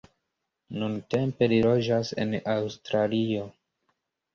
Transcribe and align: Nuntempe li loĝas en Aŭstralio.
Nuntempe 0.83 1.51
li 1.53 1.61
loĝas 1.67 2.13
en 2.27 2.37
Aŭstralio. 2.59 3.51